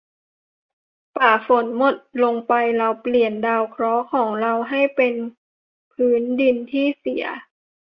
[1.17, 5.13] ป่าฝนหมดลงไป เราเปลี่ยนดาวเคราะห์ของเราให้เป็น
[5.93, 7.25] พื้นดินที่เสีย